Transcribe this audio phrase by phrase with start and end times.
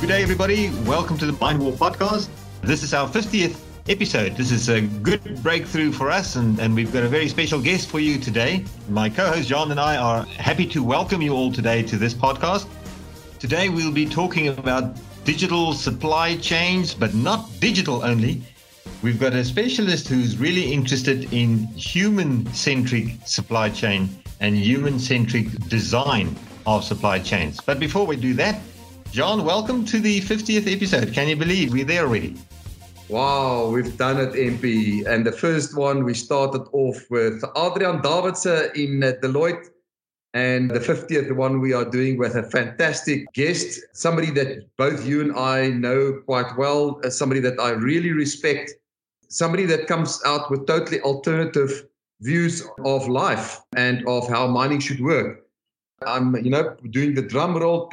[0.00, 0.70] Good day, everybody.
[0.84, 2.28] Welcome to the Mind Warp podcast.
[2.62, 3.58] This is our 50th
[3.88, 4.36] episode.
[4.36, 7.88] This is a good breakthrough for us, and, and we've got a very special guest
[7.88, 8.64] for you today.
[8.88, 12.14] My co host John and I are happy to welcome you all today to this
[12.14, 12.68] podcast.
[13.40, 18.40] Today, we'll be talking about digital supply chains, but not digital only.
[19.02, 24.08] We've got a specialist who's really interested in human centric supply chain
[24.38, 26.36] and human centric design
[26.68, 27.60] of supply chains.
[27.60, 28.60] But before we do that,
[29.10, 31.14] John, welcome to the 50th episode.
[31.14, 32.36] Can you believe we're there already?
[33.08, 35.06] Wow, we've done it, MP.
[35.06, 39.68] And the first one, we started off with Adrian Davidson in Deloitte.
[40.34, 45.22] And the 50th one we are doing with a fantastic guest, somebody that both you
[45.22, 48.74] and I know quite well, uh, somebody that I really respect,
[49.28, 51.86] somebody that comes out with totally alternative
[52.20, 55.46] views of life and of how mining should work.
[56.06, 57.88] I'm, you know, doing the drum roll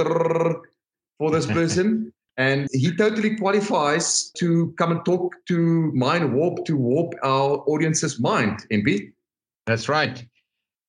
[1.18, 2.12] for this person.
[2.38, 8.20] and he totally qualifies to come and talk to Mind Warp to warp our audience's
[8.20, 9.12] mind, MP.
[9.66, 10.26] That's right.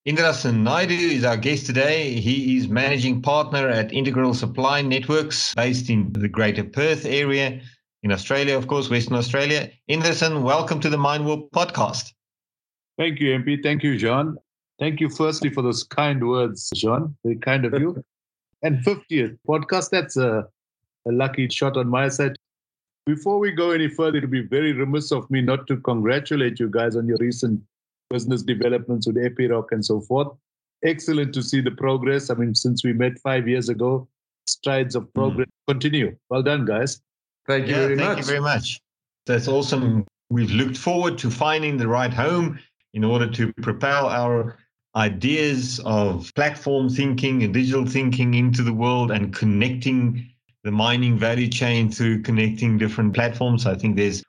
[0.08, 2.14] Indrasan Naidu is our guest today.
[2.14, 7.60] He is managing partner at Integral Supply Networks based in the Greater Perth area
[8.02, 9.70] in Australia, of course, Western Australia.
[9.90, 12.12] Indrasan, welcome to the Mind Warp podcast.
[12.98, 13.62] Thank you, MP.
[13.62, 14.36] Thank you, John.
[14.78, 17.16] Thank you, firstly, for those kind words, John.
[17.24, 18.04] Very kind of you.
[18.62, 19.90] and 50th podcast.
[19.90, 20.46] That's a,
[21.06, 22.36] a lucky shot on my side.
[23.06, 26.58] Before we go any further, it would be very remiss of me not to congratulate
[26.58, 27.60] you guys on your recent
[28.10, 30.28] business developments with Epiroc and so forth.
[30.84, 32.30] Excellent to see the progress.
[32.30, 34.08] I mean, since we met five years ago,
[34.46, 35.20] strides of hmm.
[35.20, 35.72] progress mm.
[35.72, 36.16] continue.
[36.30, 37.00] Well done, guys.
[37.46, 38.16] Thank you yeah, very thank much.
[38.16, 38.80] Thank you very much.
[39.26, 40.06] That's awesome.
[40.30, 42.58] We've looked forward to finding the right home
[42.94, 44.58] in order to propel our
[44.96, 50.28] ideas of platform thinking and digital thinking into the world and connecting
[50.64, 53.66] the mining value chain through connecting different platforms.
[53.66, 54.24] I think there's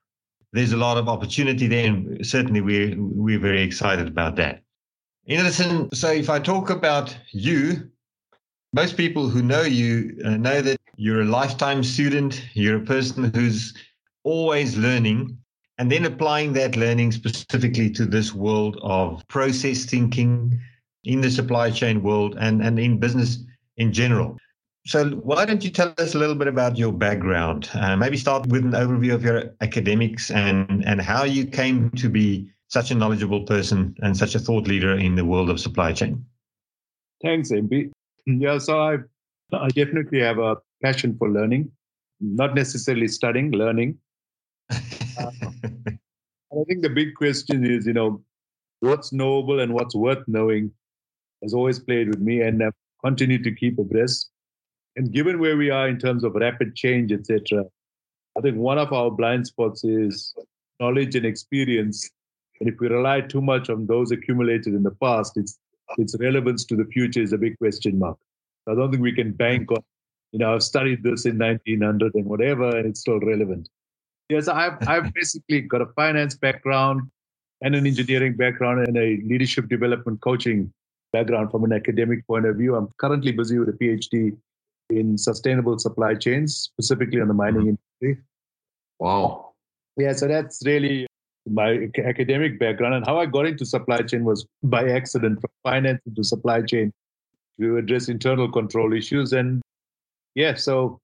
[0.53, 4.61] there's a lot of opportunity there, and certainly we're we're very excited about that.
[5.29, 7.89] Indrasan, so if I talk about you,
[8.73, 12.43] most people who know you uh, know that you're a lifetime student.
[12.53, 13.73] You're a person who's
[14.23, 15.37] always learning,
[15.77, 20.59] and then applying that learning specifically to this world of process thinking
[21.03, 23.39] in the supply chain world and, and in business
[23.77, 24.37] in general.
[24.85, 27.69] So, why don't you tell us a little bit about your background?
[27.73, 32.09] Uh, maybe start with an overview of your academics and, and how you came to
[32.09, 35.91] be such a knowledgeable person and such a thought leader in the world of supply
[35.91, 36.25] chain.
[37.21, 37.91] Thanks, MP.
[38.25, 38.97] Yeah, so I,
[39.53, 41.69] I definitely have a passion for learning,
[42.21, 43.97] not necessarily studying, learning.
[45.17, 45.31] Uh,
[46.51, 48.23] I think the big question is, you know,
[48.81, 50.71] what's knowable and what's worth knowing
[51.43, 52.73] has always played with me and I've
[53.03, 54.29] continued to keep abreast.
[54.95, 57.65] And given where we are in terms of rapid change, etc.,
[58.37, 60.33] I think one of our blind spots is
[60.79, 62.09] knowledge and experience.
[62.59, 65.59] And if we rely too much on those accumulated in the past, its
[65.97, 68.17] its relevance to the future is a big question mark.
[68.67, 69.83] I don't think we can bank on,
[70.31, 73.69] you know, I've studied this in 1900 and whatever, and it's still relevant.
[74.29, 77.09] Yes, I've, I've basically got a finance background
[77.61, 80.71] and an engineering background and a leadership development coaching
[81.13, 82.75] background from an academic point of view.
[82.75, 84.35] I'm currently busy with a PhD
[84.89, 87.75] in sustainable supply chains, specifically on the mining mm-hmm.
[88.01, 88.23] industry.
[88.99, 89.53] Wow.
[89.95, 91.07] Yeah, so that's really
[91.49, 92.95] my academic background.
[92.95, 96.91] And how I got into supply chain was by accident from finance into supply chain
[97.59, 99.33] to address internal control issues.
[99.33, 99.61] And
[100.35, 100.99] yeah, so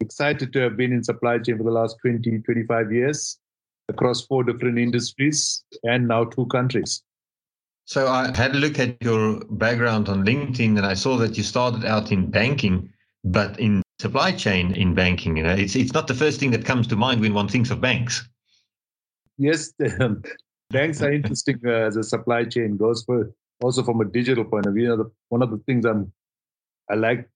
[0.00, 3.38] excited to have been in supply chain for the last 20, 25 years
[3.88, 7.02] across four different industries and now two countries.
[7.86, 11.42] So I had a look at your background on LinkedIn and I saw that you
[11.42, 12.92] started out in banking,
[13.24, 15.38] but in supply chain in banking.
[15.38, 17.70] You know, it's it's not the first thing that comes to mind when one thinks
[17.70, 18.28] of banks.
[19.38, 20.22] Yes, um,
[20.70, 23.32] banks are interesting uh, as a supply chain goes for
[23.62, 24.82] also from a digital point of view.
[24.82, 26.12] You know, the, one of the things I'm
[26.90, 27.26] I like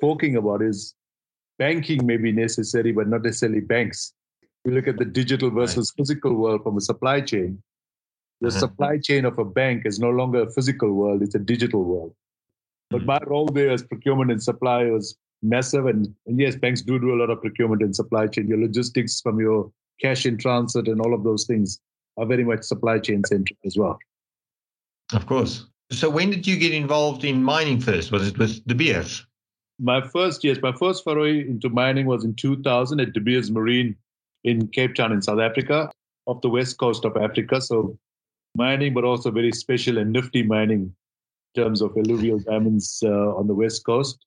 [0.00, 0.94] talking about is
[1.58, 4.12] banking may be necessary, but not necessarily banks.
[4.64, 6.02] We look at the digital versus right.
[6.02, 7.62] physical world from a supply chain
[8.42, 8.58] the uh-huh.
[8.58, 12.12] supply chain of a bank is no longer a physical world, it's a digital world.
[12.90, 13.06] But mm-hmm.
[13.06, 15.86] my role there as procurement and supply was massive.
[15.86, 18.48] And, and yes, banks do do a lot of procurement and supply chain.
[18.48, 19.70] Your logistics from your
[20.00, 21.78] cash in transit and all of those things
[22.16, 23.96] are very much supply chain centric as well.
[25.12, 25.66] Of course.
[25.92, 28.10] So when did you get involved in mining first?
[28.10, 29.24] Was it with De Beers?
[29.82, 33.96] My first, yes, my first foray into mining was in 2000 at De Beers Marine
[34.44, 35.90] in Cape Town in South Africa,
[36.26, 37.60] off the west coast of Africa.
[37.60, 37.98] So
[38.56, 40.94] mining, but also very special and nifty mining
[41.54, 44.24] in terms of alluvial diamonds uh, on the west coast.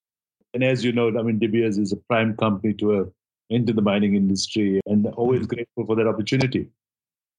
[0.53, 3.03] And as you know, I mean, De Beers is a prime company to uh,
[3.49, 6.67] enter the mining industry and always grateful for that opportunity.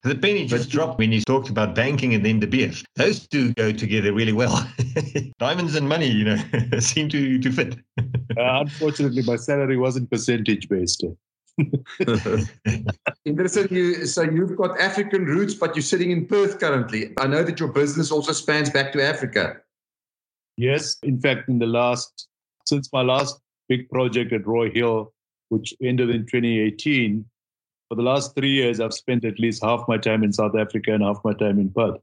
[0.06, 2.70] The penny just dropped when you talked about banking and then the beer.
[2.94, 4.64] Those two go together really well.
[5.40, 6.36] Diamonds and money, you know,
[6.78, 7.74] seem to, to fit.
[7.98, 11.02] uh, unfortunately, my salary wasn't percentage based.
[13.24, 13.66] Interesting.
[13.68, 17.12] You, so you've got African roots, but you're sitting in Perth currently.
[17.18, 19.56] I know that your business also spans back to Africa.
[20.56, 20.98] Yes.
[21.02, 22.28] In fact, in the last,
[22.64, 25.12] since my last big project at Roy Hill,
[25.48, 27.24] which ended in 2018,
[27.88, 30.92] for the last three years, I've spent at least half my time in South Africa
[30.92, 32.00] and half my time in Perth.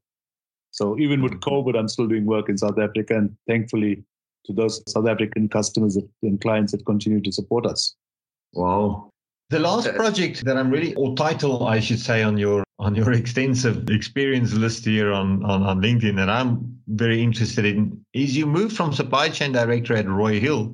[0.72, 4.04] So even with COVID, I'm still doing work in South Africa, and thankfully
[4.46, 7.96] to those South African customers and clients that continue to support us.
[8.54, 9.10] Wow.
[9.50, 13.12] The last project that I'm really, or title, I should say, on your on your
[13.22, 18.46] extensive experience list here on, on, on LinkedIn that I'm very interested in is you
[18.46, 20.74] moved from supply chain director at Roy Hill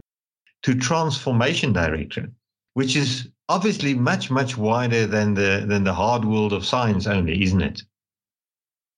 [0.63, 2.31] to transformation director,
[2.73, 7.43] which is obviously much much wider than the than the hard world of science only,
[7.43, 7.81] isn't it?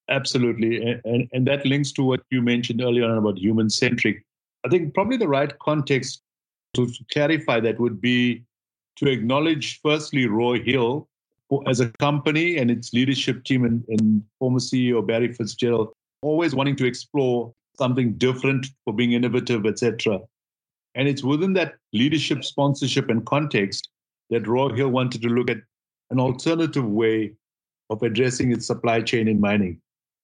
[0.09, 4.23] Absolutely, and and that links to what you mentioned earlier on about human centric.
[4.65, 6.21] I think probably the right context
[6.75, 8.43] to clarify that would be
[8.97, 11.07] to acknowledge firstly Roy Hill
[11.67, 16.75] as a company and its leadership team and, and former CEO Barry Fitzgerald always wanting
[16.77, 20.19] to explore something different for being innovative, etc.
[20.95, 23.89] And it's within that leadership, sponsorship, and context
[24.31, 25.59] that Roy Hill wanted to look at
[26.09, 27.33] an alternative way
[27.89, 29.79] of addressing its supply chain in mining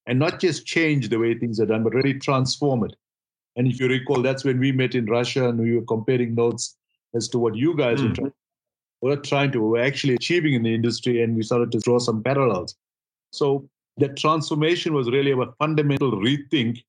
[0.07, 2.95] and not just change the way things are done, but really transform it.
[3.57, 6.77] And if you recall, that's when we met in Russia and we were comparing notes
[7.13, 8.09] as to what you guys mm.
[8.09, 8.33] were trying,
[9.01, 12.23] were trying to, were actually achieving in the industry, and we started to draw some
[12.23, 12.75] parallels.
[13.31, 13.67] So
[13.97, 16.83] that transformation was really a fundamental rethink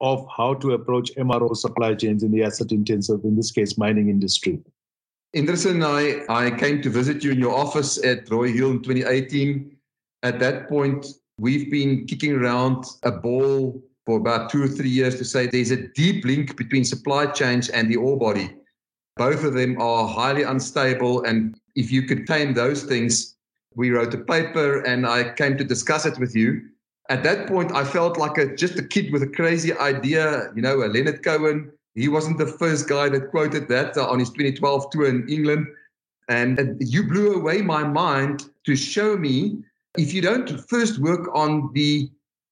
[0.00, 4.08] of how to approach MRO supply chains in the asset intensive, in this case, mining
[4.08, 4.60] industry.
[5.34, 8.82] Indrasan, and I, I came to visit you in your office at Roy Hill in
[8.82, 9.76] 2018.
[10.24, 11.06] At that point,
[11.38, 15.70] we've been kicking around a ball for about two or three years to say there's
[15.70, 18.56] a deep link between supply chains and the ore body.
[19.16, 21.22] Both of them are highly unstable.
[21.22, 23.36] And if you could tame those things,
[23.76, 26.62] we wrote a paper and I came to discuss it with you.
[27.08, 30.62] At that point, I felt like a, just a kid with a crazy idea, you
[30.62, 34.30] know, a Leonard Cohen he wasn't the first guy that quoted that uh, on his
[34.30, 35.66] 2012 tour in England.
[36.28, 39.58] And you blew away my mind to show me
[39.98, 42.08] if you don't first work on the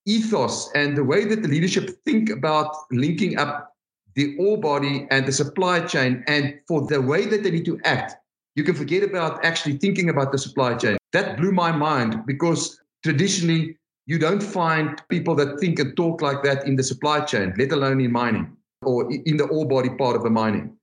[0.06, 3.76] ethos and the way that the leadership think about linking up
[4.16, 7.78] the ore body and the supply chain and for the way that they need to
[7.84, 8.16] act,
[8.56, 10.96] you can forget about actually thinking about the supply chain.
[11.12, 13.76] That blew my mind because traditionally
[14.06, 17.70] you don't find people that think and talk like that in the supply chain, let
[17.70, 20.76] alone in mining or in the ore body part of the mining.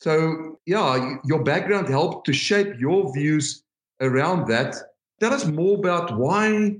[0.00, 3.62] So, yeah, your background helped to shape your views
[4.00, 4.76] around that.
[5.20, 6.76] Tell us more about why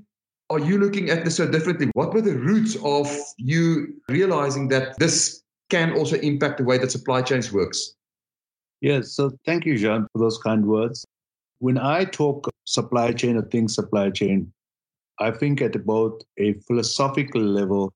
[0.51, 1.91] are you looking at this so differently?
[1.95, 6.93] What were the roots of you realizing that this can also impact the way that
[6.93, 7.95] supply chains works?
[8.81, 11.05] Yes, so thank you, Jean, for those kind words.
[11.59, 14.53] When I talk supply chain or think supply chain,
[15.19, 17.93] I think at both a philosophical level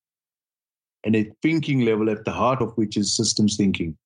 [1.05, 3.97] and a thinking level at the heart of which is systems thinking.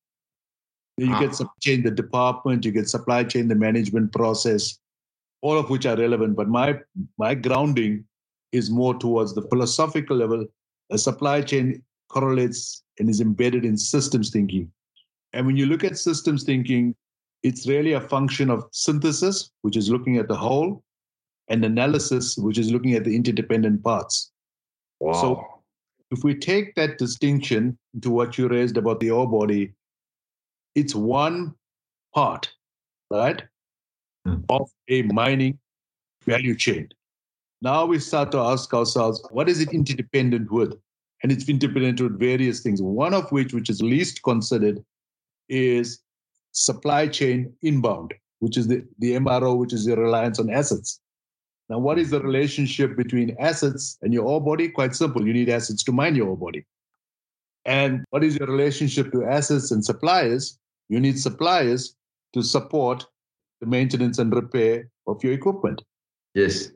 [0.96, 1.32] You get ah.
[1.32, 4.78] supply chain, the department, you get supply chain, the management process,
[5.42, 6.36] all of which are relevant.
[6.36, 6.80] But my
[7.18, 8.04] my grounding
[8.52, 10.46] is more towards the philosophical level.
[10.90, 14.70] A supply chain correlates and is embedded in systems thinking.
[15.32, 16.94] And when you look at systems thinking,
[17.42, 20.82] it's really a function of synthesis, which is looking at the whole,
[21.48, 24.32] and analysis, which is looking at the interdependent parts.
[25.00, 25.12] Wow.
[25.12, 25.55] So
[26.10, 29.72] if we take that distinction to what you raised about the ore body,
[30.74, 31.54] it's one
[32.14, 32.52] part,
[33.10, 33.42] right,
[34.26, 34.44] mm.
[34.48, 35.58] of a mining
[36.24, 36.88] value chain.
[37.62, 40.78] Now we start to ask ourselves, what is it interdependent with?
[41.22, 44.84] And it's interdependent with various things, one of which, which is least considered,
[45.48, 46.00] is
[46.52, 51.00] supply chain inbound, which is the, the MRO, which is the reliance on assets.
[51.68, 54.68] Now, what is the relationship between assets and your ore body?
[54.68, 55.26] Quite simple.
[55.26, 56.64] You need assets to mine your ore body.
[57.64, 60.58] And what is your relationship to assets and suppliers?
[60.88, 61.96] You need suppliers
[62.34, 63.04] to support
[63.60, 65.82] the maintenance and repair of your equipment.
[66.34, 66.70] Yes.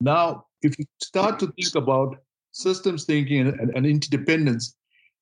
[0.00, 2.16] Now, if you start to think about
[2.52, 4.74] systems thinking and, and, interdependence,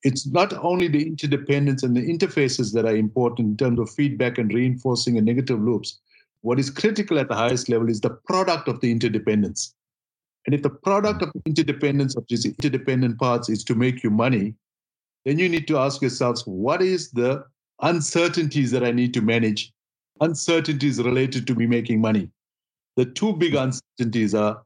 [0.03, 4.39] it's not only the interdependence and the interfaces that are important in terms of feedback
[4.39, 6.01] and reinforcing and negative loops,
[6.45, 9.75] what is critical at the highest level is the product of the interdependence.
[10.45, 14.55] And if the product of interdependence of these interdependent parts is to make you money,
[15.25, 17.43] then you need to ask yourselves what is the
[17.81, 19.73] uncertainties that I need to manage,
[20.21, 22.29] uncertainties related to me making money.
[22.97, 24.63] The two big uncertainties are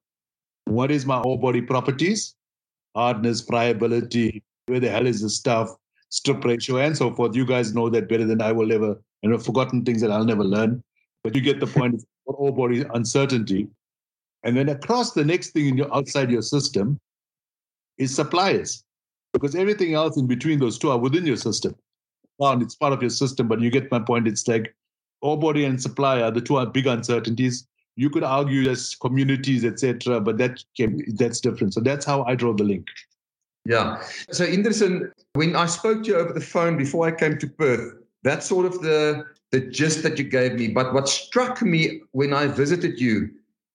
[0.65, 2.35] what is my ore body properties,
[2.97, 5.77] hardness, friability, where the hell is the stuff,
[6.09, 7.37] strip ratio, and so forth.
[7.37, 10.25] You guys know that better than I will ever, and I've forgotten things that I'll
[10.25, 10.83] never learn.
[11.29, 13.69] But you get the point for ore body uncertainty.
[14.45, 16.99] And then across the next thing in your outside your system
[17.99, 18.83] is suppliers.
[19.35, 21.77] Because everything else in between those two are within your system.
[22.39, 24.27] Well, it's part of your system, but you get my point.
[24.27, 24.75] It's like
[25.21, 27.67] ore body and supply are the two are big uncertainties.
[27.97, 30.65] You could argue as communities, etc., but that
[31.17, 31.75] that's different.
[31.75, 32.87] So that's how I draw the link.
[33.67, 34.03] Yeah.
[34.31, 37.97] So Indrasan, when I spoke to you over the phone before I came to Perth,
[38.23, 40.69] that's sort of the the gist that you gave me.
[40.69, 43.31] But what struck me when I visited you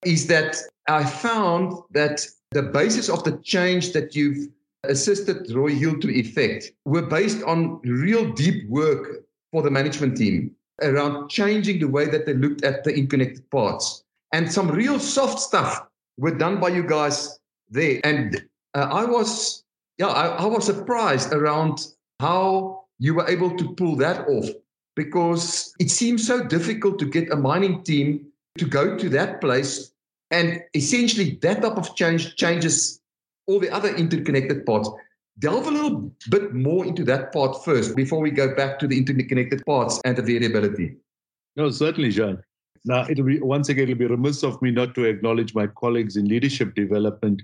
[0.06, 4.50] is that I found that the basis of the change that you've
[4.84, 10.52] assisted Roy Hill to effect were based on real deep work for the management team
[10.82, 14.04] around changing the way that they looked at the interconnected parts.
[14.32, 15.86] And some real soft stuff
[16.18, 17.40] were done by you guys
[17.70, 18.02] there.
[18.04, 19.64] And uh, I was,
[19.98, 21.88] yeah, I, I was surprised around
[22.20, 24.50] how you were able to pull that off
[24.96, 29.92] because it seems so difficult to get a mining team to go to that place.
[30.32, 33.00] And essentially, that type of change changes
[33.48, 34.90] all the other interconnected parts.
[35.40, 38.98] Delve a little bit more into that part first before we go back to the
[38.98, 40.96] interconnected parts and the variability.
[41.56, 42.44] No, certainly, John.
[42.86, 46.18] Now, it'll be once again, it'll be remiss of me not to acknowledge my colleagues
[46.18, 47.42] in leadership development.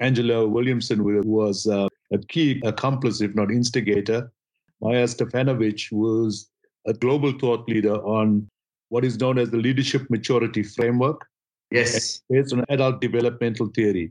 [0.00, 4.32] Angela Williamson was uh, a key accomplice, if not instigator.
[4.80, 6.48] Maya Stefanovic was
[6.88, 8.48] a global thought leader on
[8.88, 11.26] what is known as the leadership maturity framework.
[11.70, 12.22] Yes.
[12.30, 14.10] Based on adult developmental theory.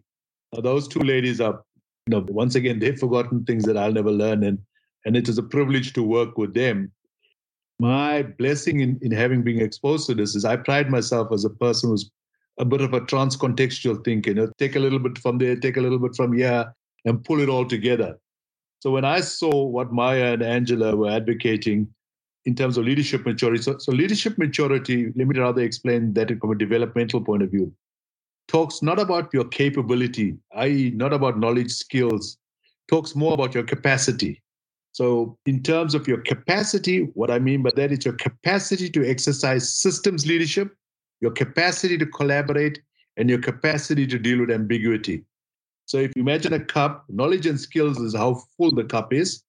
[0.54, 1.64] Now, those two ladies are,
[2.06, 4.44] you know, once again, they've forgotten things that I'll never learn.
[4.44, 4.60] And,
[5.06, 6.92] and it is a privilege to work with them.
[7.80, 11.50] My blessing in, in having been exposed to this is I pride myself as a
[11.50, 12.10] person who's
[12.60, 14.30] a bit of a trans-contextual thinker.
[14.32, 16.74] You know, take a little bit from there, take a little bit from here,
[17.06, 18.18] and pull it all together.
[18.80, 21.88] So when I saw what Maya and Angela were advocating
[22.48, 26.52] in terms of leadership maturity, so, so leadership maturity, let me rather explain that from
[26.52, 27.74] a developmental point of view
[28.48, 32.38] talks not about your capability, i.e., not about knowledge, skills,
[32.90, 34.42] talks more about your capacity.
[34.94, 39.06] So, in terms of your capacity, what I mean by that is your capacity to
[39.06, 40.74] exercise systems leadership,
[41.20, 42.80] your capacity to collaborate,
[43.18, 45.26] and your capacity to deal with ambiguity.
[45.86, 49.44] So, if you imagine a cup, knowledge and skills is how full the cup is.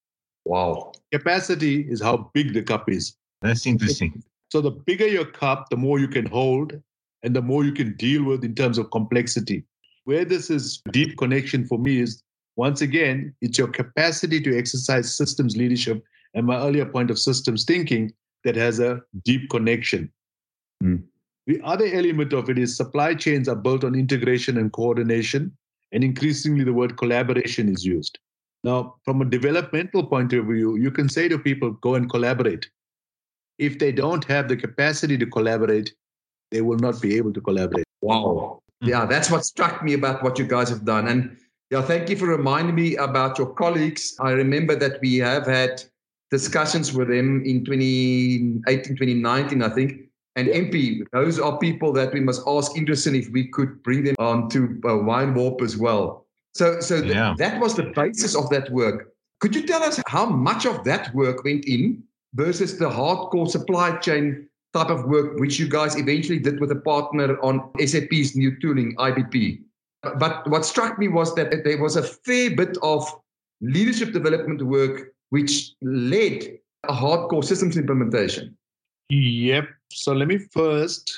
[0.48, 0.92] Wow.
[1.12, 3.14] Capacity is how big the cup is.
[3.42, 4.22] That's interesting.
[4.50, 6.72] So, the bigger your cup, the more you can hold,
[7.22, 9.62] and the more you can deal with in terms of complexity.
[10.04, 12.22] Where this is deep connection for me is
[12.56, 16.02] once again, it's your capacity to exercise systems leadership
[16.32, 18.10] and my earlier point of systems thinking
[18.44, 20.10] that has a deep connection.
[20.82, 21.02] Mm.
[21.46, 25.54] The other element of it is supply chains are built on integration and coordination,
[25.92, 28.18] and increasingly the word collaboration is used.
[28.64, 32.68] Now, from a developmental point of view, you can say to people, go and collaborate.
[33.58, 35.94] If they don't have the capacity to collaborate,
[36.50, 37.86] they will not be able to collaborate.
[38.00, 38.62] Wow.
[38.80, 41.08] Yeah, that's what struck me about what you guys have done.
[41.08, 41.36] And
[41.70, 44.16] yeah, thank you for reminding me about your colleagues.
[44.20, 45.82] I remember that we have had
[46.30, 50.08] discussions with them in 2018, 2019, I think.
[50.36, 54.14] And MP, those are people that we must ask Indrasan if we could bring them
[54.20, 56.27] on to uh, Mind Warp as well.
[56.58, 57.34] So, so th- yeah.
[57.38, 59.12] that was the basis of that work.
[59.40, 62.02] Could you tell us how much of that work went in
[62.34, 66.80] versus the hardcore supply chain type of work, which you guys eventually did with a
[66.80, 69.60] partner on SAP's new tooling, IBP.
[70.02, 73.08] But what struck me was that there was a fair bit of
[73.60, 78.56] leadership development work which led a hardcore systems implementation.
[79.10, 79.68] Yep.
[79.92, 81.08] So let me first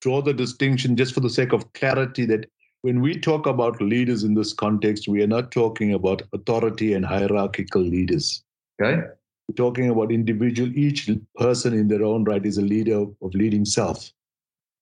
[0.00, 2.46] draw the distinction just for the sake of clarity that
[2.84, 7.02] when we talk about leaders in this context, we are not talking about authority and
[7.02, 8.44] hierarchical leaders.
[8.78, 9.00] Okay.
[9.48, 13.64] We're talking about individual, each person in their own right is a leader of leading
[13.64, 14.12] self.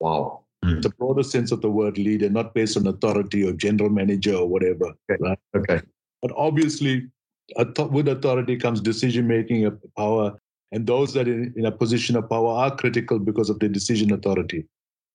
[0.00, 0.40] Wow.
[0.64, 0.78] Mm.
[0.78, 4.34] It's a broader sense of the word leader, not based on authority or general manager
[4.34, 4.86] or whatever.
[5.08, 5.20] Okay.
[5.20, 5.38] Right?
[5.56, 5.80] okay.
[6.22, 7.06] But obviously,
[7.56, 10.36] with authority comes decision making power,
[10.72, 13.68] and those that are in, in a position of power are critical because of their
[13.68, 14.66] decision authority.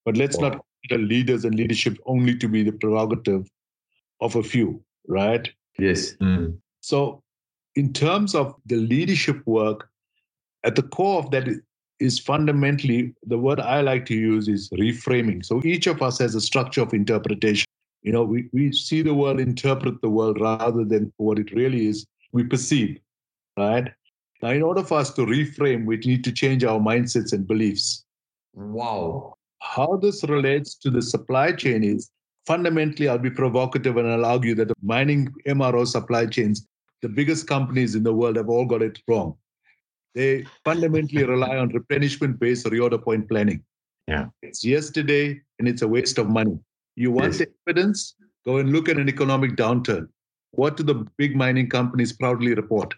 [0.07, 0.47] But let's wow.
[0.47, 3.51] not consider leaders and leadership only to be the prerogative
[4.21, 5.49] of a few, right?
[5.77, 6.13] Yes.
[6.21, 6.59] Mm.
[6.79, 7.21] So
[7.75, 9.89] in terms of the leadership work,
[10.63, 11.49] at the core of that
[11.99, 15.43] is fundamentally the word I like to use is reframing.
[15.43, 17.65] So each of us has a structure of interpretation.
[18.01, 21.85] You know, we, we see the world, interpret the world rather than what it really
[21.85, 22.97] is, we perceive,
[23.57, 23.91] right?
[24.41, 28.05] Now, in order for us to reframe, we need to change our mindsets and beliefs.
[28.53, 29.36] Wow.
[29.61, 32.09] How this relates to the supply chain is
[32.45, 36.67] fundamentally, I'll be provocative and I'll argue that the mining MRO supply chains,
[37.01, 39.35] the biggest companies in the world, have all got it wrong.
[40.15, 43.63] They fundamentally rely on replenishment based reorder point planning.
[44.07, 44.27] Yeah.
[44.41, 46.57] It's yesterday and it's a waste of money.
[46.95, 47.39] You want Yes.
[47.39, 48.15] the evidence?
[48.45, 50.07] Go and look at an economic downturn.
[50.51, 52.95] What do the big mining companies proudly report?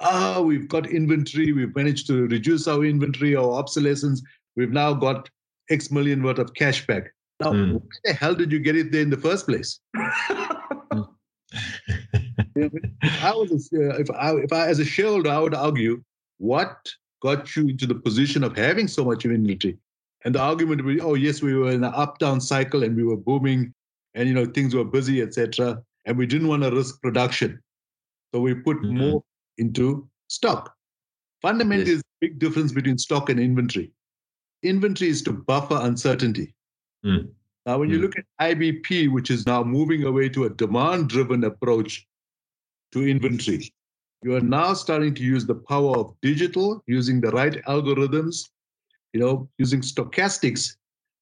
[0.00, 1.52] Ah, we've got inventory.
[1.52, 4.22] We've managed to reduce our inventory, our obsolescence.
[4.56, 5.28] We've now got
[5.70, 7.12] X million worth of cash back.
[7.40, 7.72] Now, Mm.
[7.74, 9.80] why the hell did you get it there in the first place?
[13.22, 16.02] I was, a, uh, if I, if I, as a shareholder, I would argue,
[16.38, 16.76] what
[17.22, 19.78] got you into the position of having so much inventory?
[20.24, 23.04] And the argument would be, oh yes, we were in an up-down cycle and we
[23.04, 23.72] were booming,
[24.14, 25.80] and you know things were busy, etc.
[26.06, 27.62] And we didn't want to risk production,
[28.34, 28.98] so we put Mhm.
[28.98, 29.24] more
[29.58, 30.74] into stock.
[31.40, 31.86] Fundamentally, Yes.
[31.88, 33.92] there's a big difference between stock and inventory.
[34.62, 36.54] Inventory is to buffer uncertainty.
[37.04, 37.30] Mm.
[37.66, 38.02] Now, when you Mm.
[38.02, 42.06] look at IBP, which is now moving away to a demand-driven approach
[42.92, 43.72] to inventory,
[44.22, 48.48] you are now starting to use the power of digital, using the right algorithms,
[49.12, 50.76] you know, using stochastics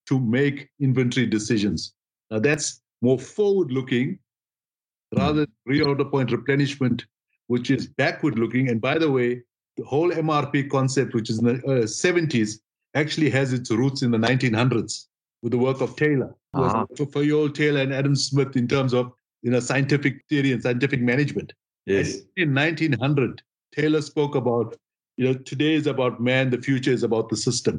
[0.07, 1.95] to make inventory decisions.
[2.31, 4.19] Now that's more forward-looking
[5.15, 7.05] rather than reorder point replenishment,
[7.49, 8.71] which is backward-looking.
[8.71, 9.43] And by the way,
[9.77, 12.61] the whole MRP concept, which is in the uh, 70s,
[12.97, 15.07] actually has its roots in the 1900s
[15.43, 16.87] with the work of Taylor, Ah.
[16.97, 19.13] for, Taylor and Adam Smith in terms of
[19.43, 21.53] you know scientific theory and scientific management.
[21.87, 22.09] Yes.
[22.37, 23.43] In 1900,
[23.77, 24.77] Taylor spoke about,
[25.19, 27.77] you know, today is about man, the future is about the system.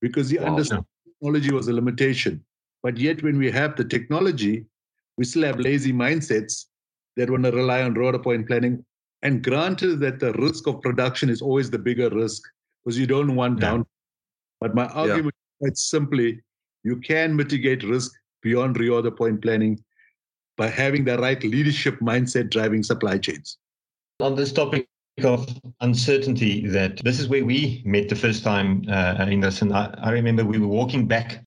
[0.00, 0.46] Because he Wow.
[0.50, 2.44] understood technology was a limitation.
[2.82, 4.66] But yet, when we have the technology,
[5.16, 6.66] we still have lazy mindsets
[7.16, 8.84] that want to rely on reorder point planning.
[9.22, 12.42] And granted that the risk of production is always the bigger risk
[12.84, 13.66] because you don't want Yeah.
[13.70, 13.86] down.
[14.60, 16.40] But my argument is quite simply
[16.84, 19.82] you can mitigate risk beyond reorder point planning
[20.56, 23.58] by having the right leadership mindset driving supply chains.
[24.20, 24.86] On this topic
[25.22, 25.48] of
[25.80, 29.94] uncertainty, that this is where we met the first time uh, in this, and I,
[29.98, 31.42] I remember we were walking back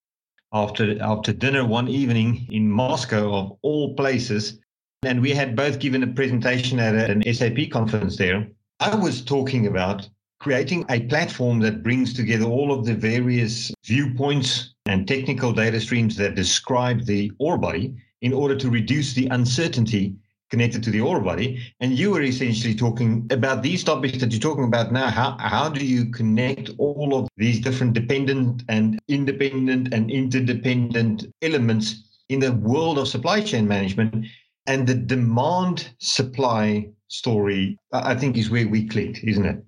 [0.52, 4.60] after after dinner one evening in Moscow, of all places,
[5.04, 8.48] and we had both given a presentation at an SAP conference there.
[8.80, 10.10] I was talking about
[10.44, 16.18] creating a platform that brings together all of the various viewpoints and technical data streams
[16.18, 20.14] that describe the ore body in order to reduce the uncertainty
[20.50, 21.62] connected to the ore body.
[21.80, 25.10] And you were essentially talking about these topics that you're talking about now.
[25.10, 32.20] How, how do you connect all of these different dependent and independent and interdependent elements
[32.28, 34.26] in the world of supply chain management?
[34.68, 39.64] And the demand supply story, I I think, is where we clicked, isn't it?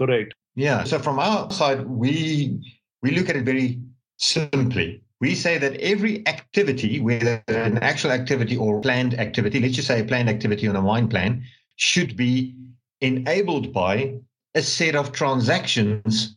[0.00, 0.34] Correct.
[0.54, 0.84] Yeah.
[0.84, 2.58] So from our side, we
[3.02, 3.80] we look at it very
[4.16, 5.02] simply.
[5.20, 10.00] We say that every activity, whether an actual activity or planned activity, let's just say
[10.00, 11.44] a planned activity on a mine plan,
[11.76, 12.56] should be
[13.02, 14.14] enabled by
[14.54, 16.36] a set of transactions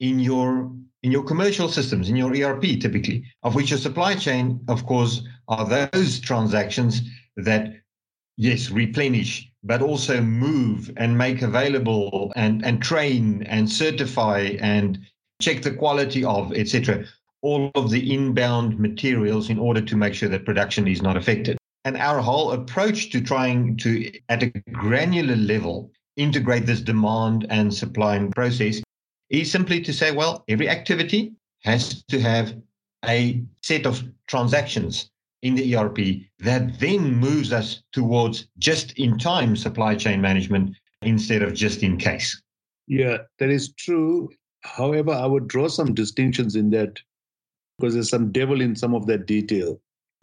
[0.00, 4.58] in your in your commercial systems, in your ERP typically, of which your supply chain,
[4.68, 7.02] of course, are those transactions
[7.36, 7.74] that
[8.38, 14.98] yes, replenish, but also move and make available and, and train and certify and
[15.40, 17.04] check the quality of, etc.
[17.42, 21.56] All of the inbound materials in order to make sure that production is not affected.
[21.86, 27.72] And our whole approach to trying to, at a granular level, integrate this demand and
[27.72, 28.80] supply and process
[29.30, 32.54] is simply to say, well, every activity has to have
[33.06, 35.10] a set of transactions
[35.44, 35.98] in the ERP
[36.38, 41.98] that then moves us towards just in time supply chain management instead of just in
[41.98, 42.42] case.
[42.88, 44.30] Yeah, that is true.
[44.62, 46.98] However, I would draw some distinctions in that
[47.78, 49.78] because there's some devil in some of that detail.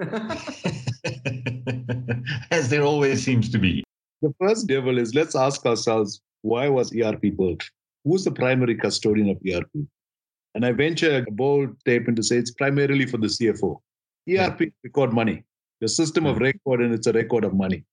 [2.52, 3.84] As there always seems to be.
[4.24, 7.70] The first devil is let's ask ourselves why was ERP built?
[8.06, 9.86] Who's the primary custodian of ERP?
[10.56, 13.80] And I venture a bold statement to say it's primarily for the CFO.
[14.30, 15.44] ERP record money,
[15.80, 17.84] the system of record, and it's a record of money.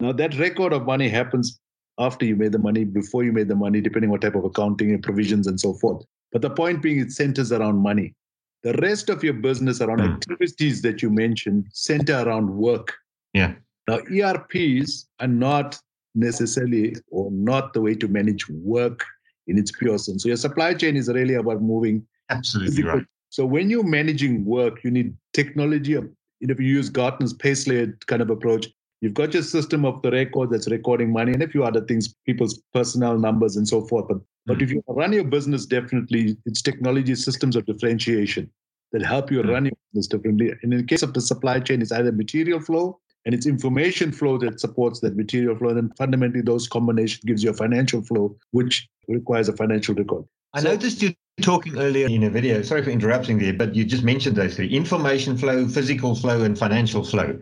[0.00, 1.60] Now, that record of money happens
[1.98, 4.90] after you made the money, before you made the money, depending what type of accounting
[4.90, 6.04] and provisions and so forth.
[6.32, 8.14] But the point being, it centers around money.
[8.62, 10.14] The rest of your business around Mm.
[10.14, 12.94] activities that you mentioned center around work.
[13.32, 13.54] Yeah.
[13.86, 15.78] Now, ERPs are not
[16.14, 19.04] necessarily or not the way to manage work
[19.46, 20.22] in its pure sense.
[20.22, 23.04] So your supply chain is really about moving Absolutely right.
[23.34, 25.90] So when you're managing work, you need technology.
[25.90, 28.68] You know, if you use Gartner's pace layer kind of approach,
[29.00, 32.14] You've got your system of the record that's recording money and a few other things,
[32.24, 34.08] people's personal numbers and so forth.
[34.08, 34.98] But but if you mm-hmm.
[34.98, 38.50] run your business, definitely it's technology systems of differentiation
[38.92, 39.92] that help you run your mm-hmm.
[39.92, 40.54] business differently.
[40.62, 44.10] And in the case of the supply chain, it's either material flow and it's information
[44.10, 45.68] flow that supports that material flow.
[45.68, 50.24] And then fundamentally, those combination gives you a financial flow, which requires a financial record.
[50.54, 51.12] I so, noticed you
[51.42, 52.62] talking earlier in a video.
[52.62, 56.56] Sorry for interrupting there, but you just mentioned those three information flow, physical flow, and
[56.56, 57.38] financial flow.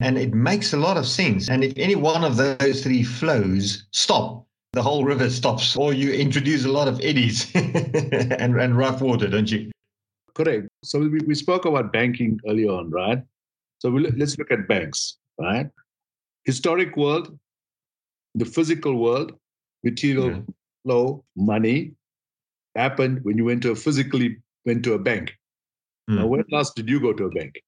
[0.00, 1.48] And it makes a lot of sense.
[1.48, 6.12] And if any one of those three flows stop, the whole river stops, or you
[6.12, 9.70] introduce a lot of eddies and, and rough water, don't you?
[10.34, 10.68] Correct.
[10.82, 13.22] So we, we spoke about banking earlier on, right?
[13.78, 15.70] So we, let's look at banks, right?
[16.44, 17.38] Historic world,
[18.34, 19.32] the physical world,
[19.84, 20.40] material yeah.
[20.84, 21.94] flow, money
[22.78, 25.36] happened when you went to a physically went to a bank.
[26.08, 26.16] Mm.
[26.16, 27.60] Now, when last did you go to a bank?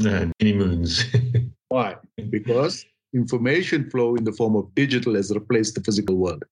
[0.00, 1.04] Uh, many moons.
[1.68, 1.96] Why?
[2.30, 6.44] Because information flow in the form of digital has replaced the physical world.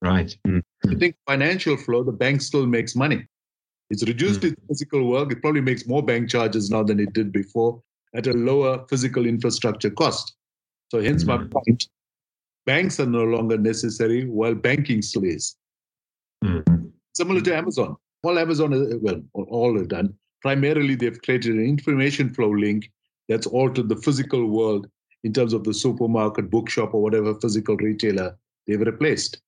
[0.00, 0.36] Right.
[0.46, 0.62] Mm.
[0.90, 3.26] I think financial flow, the bank still makes money.
[3.90, 4.52] It's reduced mm.
[4.52, 5.30] its physical work.
[5.32, 7.80] It probably makes more bank charges now than it did before
[8.14, 10.34] at a lower physical infrastructure cost.
[10.90, 11.86] So, hence my point
[12.66, 15.56] banks are no longer necessary while banking still is.
[16.42, 16.92] Mm.
[17.14, 17.96] Similar to Amazon.
[18.22, 20.14] All Amazon, uh, well, all have done.
[20.42, 22.90] Primarily, they've created an information flow link
[23.28, 24.88] that's altered the physical world
[25.24, 29.40] in terms of the supermarket, bookshop, or whatever physical retailer they've replaced.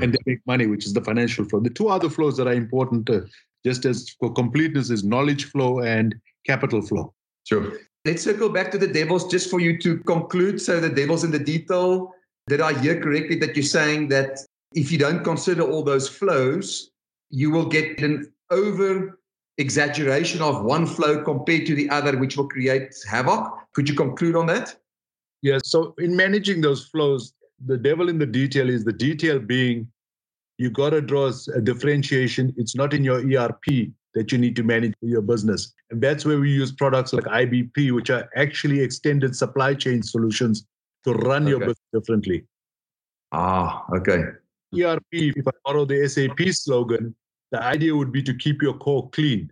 [0.00, 1.60] And they make money, which is the financial flow.
[1.60, 3.22] The two other flows that are important, uh,
[3.64, 6.14] just as for completeness, is knowledge flow and
[6.46, 7.14] capital flow.
[7.44, 7.78] Sure.
[8.04, 10.60] Let's circle back to the devils just for you to conclude.
[10.60, 12.12] So, the devils in the detail.
[12.48, 14.38] Did I hear correctly that you're saying that
[14.74, 16.90] if you don't consider all those flows,
[17.30, 19.18] you will get an over
[19.58, 23.52] exaggeration of one flow compared to the other, which will create havoc?
[23.74, 24.76] Could you conclude on that?
[25.42, 25.62] Yes.
[25.64, 27.34] So in managing those flows,
[27.66, 29.88] the devil in the detail is the detail being
[30.58, 32.52] you got to draw a differentiation.
[32.56, 35.72] It's not in your ERP that you need to manage your business.
[35.90, 40.66] And that's where we use products like IBP, which are actually extended supply chain solutions
[41.04, 41.50] to run okay.
[41.50, 42.44] your business differently.
[43.30, 44.22] Ah, okay.
[44.74, 47.14] ERP, if I borrow the SAP slogan,
[47.52, 49.50] the idea would be to keep your core clean.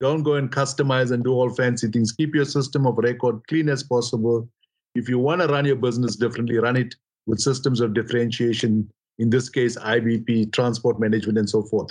[0.00, 2.12] Don't go and customize and do all fancy things.
[2.12, 4.48] Keep your system of record clean as possible
[4.94, 6.94] if you want to run your business differently, run it
[7.26, 11.88] with systems of differentiation, in this case, IBP, transport management, and so forth.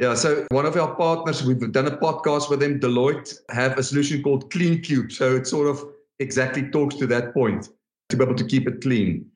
[0.00, 3.82] Yeah, so one of our partners, we've done a podcast with them, Deloitte, have a
[3.82, 5.10] solution called Clean Cube.
[5.10, 5.82] So it sort of
[6.18, 7.70] exactly talks to that point
[8.10, 9.26] to be able to keep it clean.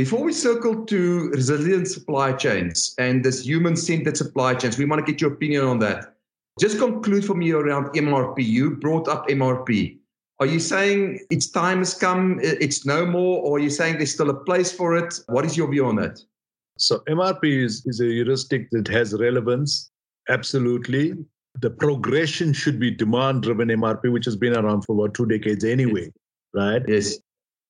[0.00, 5.04] Before we circle to resilient supply chains and this human centered supply chains, we want
[5.04, 6.14] to get your opinion on that.
[6.58, 8.36] Just conclude for me around MRP.
[8.38, 9.98] You brought up MRP.
[10.38, 14.14] Are you saying its time has come, it's no more, or are you saying there's
[14.14, 15.20] still a place for it?
[15.26, 16.18] What is your view on that?
[16.78, 19.90] So, MRP is, is a heuristic that has relevance.
[20.30, 21.12] Absolutely.
[21.60, 25.62] The progression should be demand driven MRP, which has been around for about two decades
[25.62, 26.12] anyway, yes.
[26.54, 26.82] right?
[26.88, 27.18] Yes.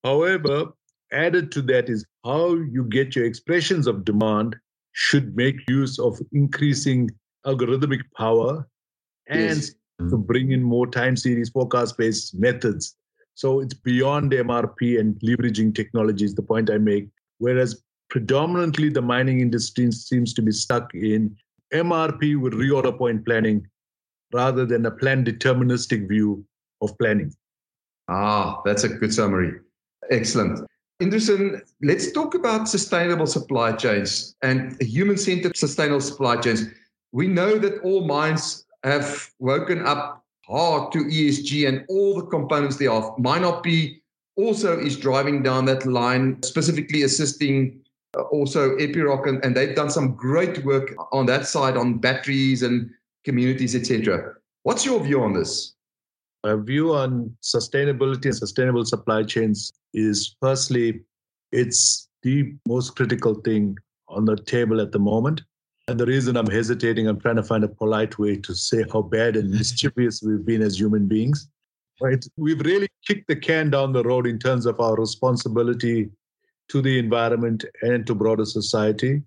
[0.05, 0.71] However,
[1.11, 4.55] added to that is how you get your expressions of demand
[4.93, 7.09] should make use of increasing
[7.45, 8.67] algorithmic power
[9.27, 9.71] and yes
[10.09, 12.95] to bring in more time series forecast based methods.
[13.35, 17.07] So it's beyond MRP and leveraging technology is the point I make.
[17.37, 21.35] Whereas predominantly the mining industry seems to be stuck in
[21.73, 23.65] MRP with reorder point planning
[24.33, 26.45] rather than a plan deterministic view
[26.81, 27.33] of planning.
[28.09, 29.59] Ah, that's a good summary.
[30.09, 30.67] Excellent.
[31.01, 36.65] Indrasan, let's talk about sustainable supply chains and human centered sustainable supply chains.
[37.11, 42.77] We know that all mines have woken up hard to ESG and all the components
[42.77, 43.15] thereof.
[43.17, 43.99] MineRP
[44.35, 47.81] also is driving down that line, specifically assisting
[48.15, 52.61] uh, also Epiroc, and, and they've done some great work on that side on batteries
[52.61, 52.91] and
[53.23, 54.35] communities, etc.
[54.63, 55.73] What's your view on this?
[56.43, 61.01] My view on sustainability and sustainable supply chains is firstly,
[61.51, 63.77] it's the most critical thing
[64.07, 65.41] on the table at the moment.
[65.87, 69.01] And the reason I'm hesitating, I'm trying to find a polite way to say how
[69.01, 71.47] bad and mischievous we've been as human beings.
[71.99, 72.23] Right?
[72.37, 76.09] We've really kicked the can down the road in terms of our responsibility
[76.69, 79.21] to the environment and to broader society.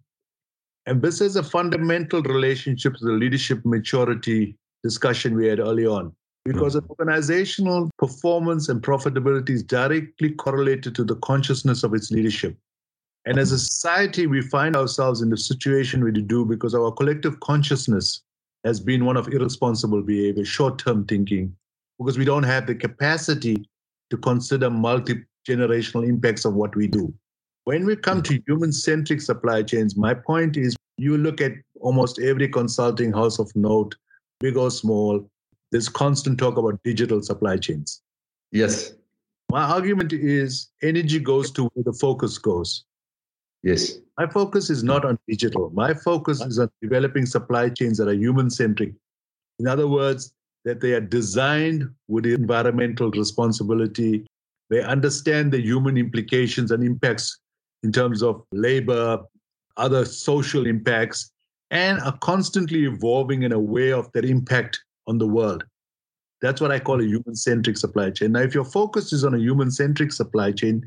[0.86, 6.14] And this is a fundamental relationship to the leadership maturity discussion we had early on.
[6.44, 12.56] Because an organizational performance and profitability is directly correlated to the consciousness of its leadership.
[13.24, 17.40] And as a society, we find ourselves in the situation we do because our collective
[17.40, 18.22] consciousness
[18.64, 21.54] has been one of irresponsible behavior, short term thinking,
[21.98, 23.64] because we don't have the capacity
[24.10, 27.12] to consider multi generational impacts of what we do.
[27.64, 32.18] When we come to human centric supply chains, my point is you look at almost
[32.18, 33.94] every consulting house of note,
[34.40, 35.26] big or small,
[35.74, 38.00] there's constant talk about digital supply chains.
[38.52, 38.92] Yes.
[39.50, 42.84] My argument is energy goes to where the focus goes.
[43.64, 43.98] Yes.
[44.16, 45.70] My focus is not on digital.
[45.70, 48.94] My focus is on developing supply chains that are human centric.
[49.58, 50.32] In other words,
[50.64, 54.24] that they are designed with environmental responsibility.
[54.70, 57.36] They understand the human implications and impacts
[57.82, 59.24] in terms of labor,
[59.76, 61.32] other social impacts,
[61.72, 65.64] and are constantly evolving and aware of their impact on the world.
[66.40, 68.32] That's what I call a human centric supply chain.
[68.32, 70.82] Now, if your focus is on a human centric supply chain,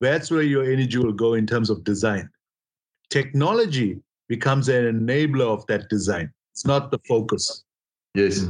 [0.00, 2.28] that's where your energy will go in terms of design.
[3.10, 7.64] Technology becomes an enabler of that design, it's not the focus.
[8.14, 8.46] Yes.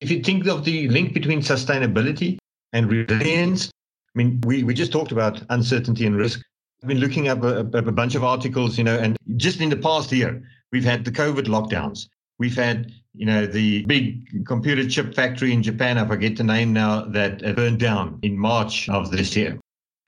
[0.00, 2.38] If you think of the link between sustainability
[2.72, 3.70] and resilience,
[4.14, 6.40] I mean, we, we just talked about uncertainty and risk.
[6.82, 9.76] I've been looking up a, a bunch of articles, you know, and just in the
[9.76, 12.08] past year, we've had the COVID lockdowns.
[12.38, 16.72] We've had, you know, the big computer chip factory in Japan, I forget the name
[16.72, 19.58] now, that burned down in March of this year.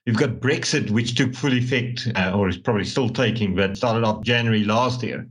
[0.05, 4.05] You've got Brexit, which took full effect, uh, or is probably still taking, but started
[4.05, 5.27] off January last year.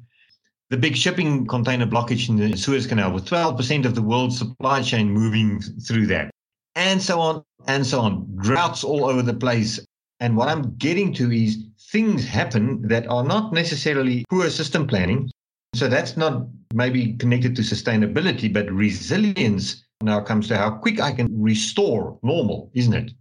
[0.68, 4.82] The big shipping container blockage in the Suez Canal, with 12% of the world's supply
[4.82, 6.30] chain moving through that,
[6.74, 8.28] and so on and so on.
[8.42, 9.80] Droughts all over the place.
[10.20, 11.56] And what I'm getting to is
[11.90, 15.30] things happen that are not necessarily poor system planning.
[15.74, 21.12] So that's not maybe connected to sustainability, but resilience now comes to how quick I
[21.12, 23.12] can restore normal, isn't it?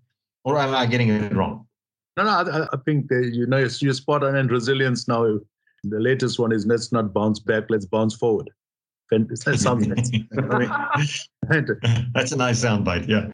[0.46, 1.68] Or am I getting it wrong?
[2.18, 4.36] No, no, I, I think that, you know you're spot on.
[4.36, 5.40] And resilience now,
[5.84, 8.50] the latest one is let's not bounce back, let's bounce forward.
[9.12, 9.88] That sounds
[12.14, 13.32] That's a nice soundbite, yeah.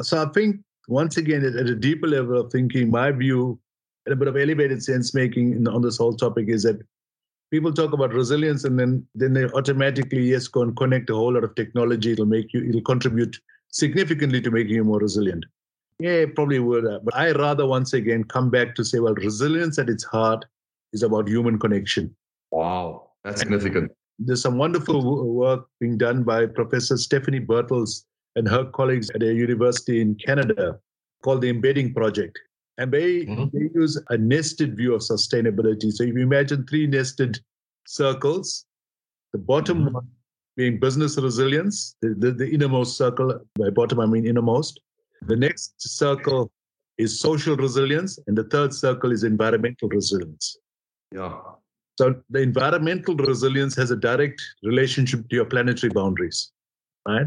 [0.00, 0.56] So I think
[0.88, 3.60] once again, at, a deeper level of thinking, my view,
[4.06, 6.80] and a bit of elevated sense making on this whole topic is that
[7.50, 11.32] people talk about resilience and then then they automatically yes go and connect a whole
[11.34, 12.12] lot of technology.
[12.12, 13.36] It'll make you, it'll contribute
[13.68, 15.44] significantly to making you more resilient.
[15.98, 16.86] Yeah, probably would.
[16.86, 20.44] Uh, but I rather once again come back to say, well, resilience at its heart
[20.92, 22.14] is about human connection.
[22.50, 23.92] Wow, that's significant.
[24.18, 28.04] There's some wonderful work being done by Professor Stephanie Bertels
[28.36, 30.78] and her colleagues at a university in Canada
[31.22, 32.38] called the Embedding Project.
[32.80, 33.44] And they, mm-hmm.
[33.52, 35.92] they use a nested view of sustainability.
[35.92, 37.38] So if you imagine three nested
[37.86, 38.64] circles,
[39.34, 39.94] the bottom mm-hmm.
[39.94, 40.08] one
[40.56, 44.80] being business resilience, the, the, the innermost circle, by bottom I mean innermost,
[45.26, 46.50] the next circle
[46.96, 50.56] is social resilience, and the third circle is environmental resilience.
[51.12, 51.38] Yeah.
[51.98, 56.50] So the environmental resilience has a direct relationship to your planetary boundaries,
[57.06, 57.26] right?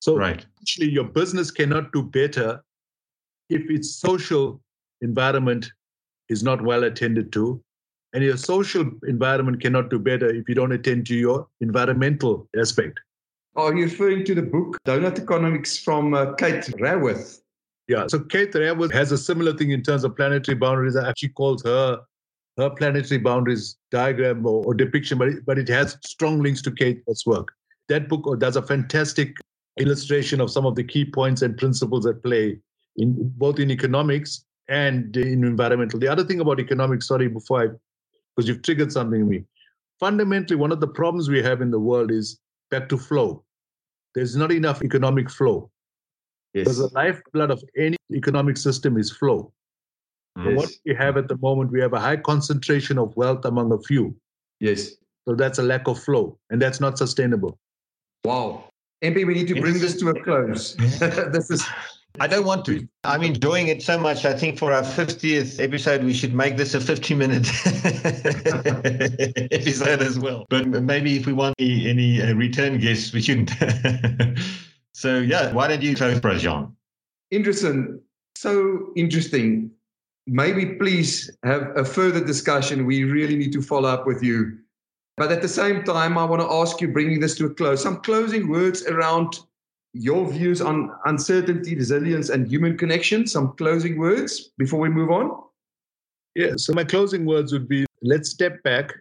[0.00, 0.44] So right.
[0.60, 2.64] actually, your business cannot do better
[3.48, 4.60] if its social
[5.02, 5.70] environment
[6.28, 7.62] is not well attended to,
[8.12, 12.98] and your social environment cannot do better if you don't attend to your environmental aspect.
[13.54, 17.40] Are you referring to the book Doughnut Economics from uh, Kate Raworth?
[17.88, 20.96] Yeah, so Kate Raworth has a similar thing in terms of planetary boundaries.
[20.96, 22.00] I actually calls her
[22.58, 26.70] her planetary boundaries diagram or, or depiction, but it, but it has strong links to
[26.70, 27.48] Kate's work.
[27.88, 29.36] That book uh, does a fantastic
[29.78, 32.58] illustration of some of the key points and principles at play
[32.96, 35.98] in both in economics and in environmental.
[35.98, 37.66] The other thing about economics, sorry, before I,
[38.34, 39.44] because you've triggered something in me.
[40.00, 42.38] Fundamentally, one of the problems we have in the world is
[42.70, 43.44] back to flow.
[44.14, 45.70] There's not enough economic flow.
[46.54, 46.64] Yes.
[46.64, 49.52] Because the lifeblood of any economic system is flow.
[50.36, 50.56] Yes.
[50.56, 53.78] what we have at the moment, we have a high concentration of wealth among a
[53.82, 54.16] few.
[54.60, 54.92] Yes.
[55.28, 57.58] So that's a lack of flow, and that's not sustainable.
[58.24, 58.64] Wow.
[59.04, 60.74] MP, we need to bring this to a close.
[60.76, 61.64] this is
[62.20, 62.86] I don't want to.
[63.04, 64.24] I'm enjoying it so much.
[64.24, 67.46] I think for our 50th episode, we should make this a 50 minute
[69.50, 70.46] episode as well.
[70.50, 73.50] But maybe if we want any, any uh, return guests, we shouldn't.
[74.92, 76.76] so, yeah, why don't you close Jean?
[77.30, 78.00] Interesting.
[78.34, 79.70] So interesting.
[80.26, 82.86] Maybe please have a further discussion.
[82.86, 84.58] We really need to follow up with you.
[85.16, 87.82] But at the same time, I want to ask you, bringing this to a close,
[87.82, 89.40] some closing words around
[89.94, 93.26] your views on uncertainty, resilience, and human connection.
[93.26, 95.30] Some closing words before we move on?
[96.34, 98.92] Yeah, so my closing words would be let's step back,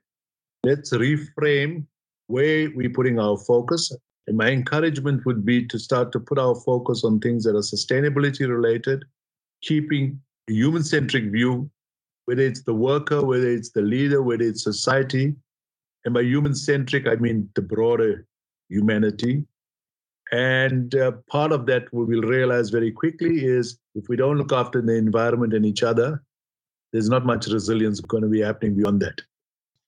[0.64, 1.86] let's reframe
[2.28, 3.96] where we're putting our focus.
[4.28, 7.60] And my encouragement would be to start to put our focus on things that are
[7.60, 9.06] sustainability related,
[9.62, 11.70] keeping a human centric view,
[12.26, 15.34] whether it's the worker, whether it's the leader, whether it's society.
[16.04, 18.26] And by human centric, I mean the broader
[18.70, 19.46] humanity
[20.32, 24.54] And uh, part of that we will realize very quickly is if we don't look
[24.54, 26.24] after the environment and each other,
[26.94, 29.20] there's not much resilience going to be happening beyond that.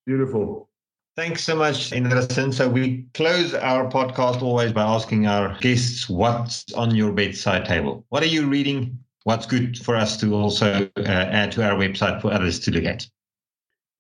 [0.06, 0.69] Beautiful.
[1.15, 2.53] Thanks so much, Indrasan.
[2.53, 8.03] So we close our podcast always by asking our guests, what's on your bedside table?
[8.10, 8.97] What are you reading?
[9.23, 12.86] What's good for us to also uh, add to our website for others to look
[12.86, 13.08] at?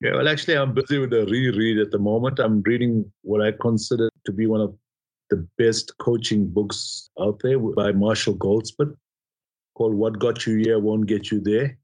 [0.01, 2.39] Yeah, well, actually, I'm busy with a reread at the moment.
[2.39, 4.75] I'm reading what I consider to be one of
[5.29, 8.95] the best coaching books out there by Marshall Goldsmith
[9.75, 11.77] called What Got You Here Won't Get You There.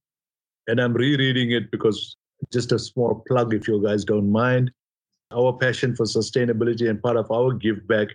[0.68, 2.16] And I'm rereading it because
[2.54, 4.72] just a small plug, if you guys don't mind
[5.32, 8.08] our passion for sustainability and part of our give back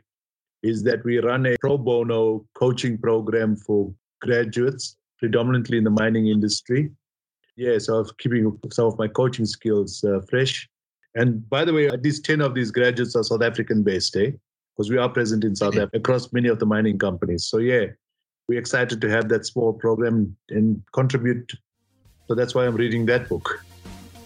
[0.63, 6.29] is that we run a pro bono coaching program for graduates, predominantly in the mining
[6.29, 6.91] industry.
[7.57, 10.69] Yeah, so I'm keeping some of my coaching skills uh, fresh.
[11.15, 14.33] And by the way, at least 10 of these graduates are South African based, eh?
[14.77, 17.47] Because we are present in South Africa across many of the mining companies.
[17.47, 17.87] So, yeah,
[18.49, 21.53] we're excited to have that small program and contribute.
[22.27, 23.65] So that's why I'm reading that book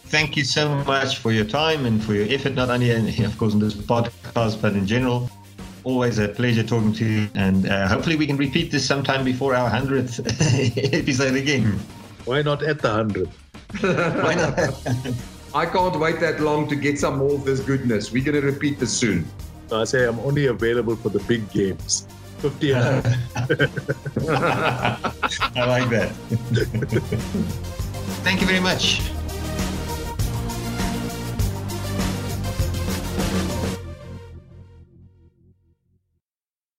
[0.09, 3.37] thank you so much for your time and for your effort, not only, in, of
[3.37, 5.31] course, in this podcast, but in general.
[5.85, 9.55] Always a pleasure talking to you, and uh, hopefully we can repeat this sometime before
[9.55, 10.21] our hundredth
[10.95, 11.79] episode again.
[12.25, 13.37] Why not at the hundredth?
[13.81, 14.59] Why not?
[15.55, 18.13] I can't wait that long to get some more of this goodness.
[18.13, 19.25] We're going to repeat this soon.
[19.73, 22.07] I say I'm only available for the big games.
[22.39, 22.81] 50 I
[25.57, 26.13] like that.
[28.23, 29.01] Thank you very much.